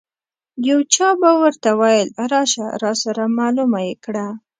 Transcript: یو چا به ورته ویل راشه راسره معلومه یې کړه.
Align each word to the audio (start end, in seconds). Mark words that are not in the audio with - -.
یو 0.67 0.79
چا 0.93 1.09
به 1.21 1.31
ورته 1.41 1.69
ویل 1.79 2.09
راشه 2.31 2.65
راسره 2.83 3.25
معلومه 3.37 3.79
یې 3.87 3.95
کړه. 4.05 4.25